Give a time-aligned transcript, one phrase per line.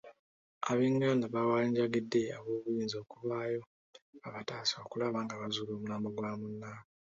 [0.69, 3.61] Ab'enganda bawanjagidde ab'obuyinza okuvaayo
[4.21, 6.87] babataase okulaba nga bazuula omulambo gwa munnaabwe.